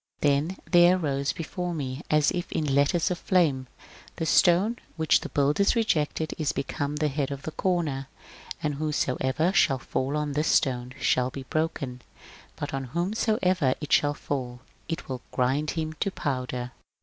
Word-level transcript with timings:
Then 0.21 0.57
there 0.65 0.97
arose 0.97 1.31
before 1.31 1.75
me 1.75 2.01
as 2.09 2.31
if 2.31 2.51
in 2.51 2.65
letters 2.73 3.11
of 3.11 3.19
flame:— 3.19 3.67
The 4.15 4.25
stone 4.25 4.77
which 4.97 5.19
the 5.19 5.29
builders 5.29 5.73
rgected 5.73 6.33
is 6.39 6.53
become 6.53 6.95
the 6.95 7.07
hecui 7.07 7.29
of 7.29 7.43
the 7.43 7.51
comer. 7.51 8.07
And 8.63 8.77
whosoecer 8.77 9.53
shall 9.53 9.77
fall 9.77 10.17
on 10.17 10.31
this 10.31 10.47
stone 10.47 10.95
shall 10.99 11.29
be 11.29 11.43
broken; 11.43 12.01
but 12.55 12.73
on 12.73 12.85
whomsoever 12.85 13.75
it 13.79 13.93
shall 13.93 14.15
fall 14.15 14.61
it 14.89 15.03
unit 15.07 15.21
grind 15.31 15.69
him 15.77 15.93
to 15.99 16.09
powder. 16.09 16.71